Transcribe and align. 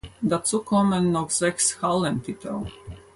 Dazu 0.23 0.63
kommen 0.63 1.11
noch 1.11 1.29
sechs 1.29 1.79
Hallentitel. 1.83 2.65